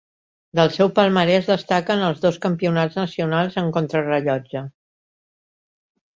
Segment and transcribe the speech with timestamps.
[0.59, 4.67] Del seu palmarès destaquen els dos Campionats nacionals en contrarellotge.